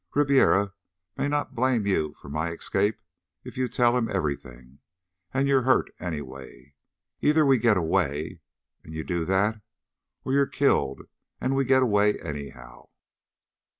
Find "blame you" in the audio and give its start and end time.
1.53-2.15